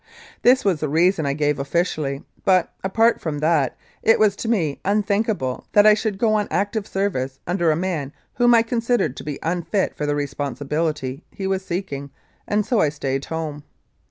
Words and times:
This 0.41 0.65
was 0.65 0.79
the 0.79 0.89
reason 0.89 1.27
I 1.27 1.33
gave 1.33 1.59
officially, 1.59 2.23
but, 2.43 2.73
apart 2.83 3.21
from 3.21 3.37
that, 3.37 3.77
it 4.01 4.17
was 4.17 4.35
to 4.37 4.47
me 4.49 4.79
unthinkable 4.83 5.67
that 5.73 5.85
I 5.85 5.93
should 5.93 6.17
go 6.17 6.33
on 6.33 6.47
active 6.49 6.87
service 6.87 7.37
under 7.45 7.69
a 7.69 7.75
man 7.75 8.11
whom 8.33 8.55
I 8.55 8.63
considered 8.63 9.15
to 9.17 9.23
be 9.23 9.37
unfit 9.43 9.93
for 9.95 10.07
the 10.07 10.15
responsibility 10.15 11.23
he 11.29 11.45
was 11.45 11.63
seek 11.63 11.93
ing, 11.93 12.09
and 12.47 12.65
so 12.65 12.79
I 12.81 12.89
stayed 12.89 13.25
at 13.25 13.25
home. 13.25 13.61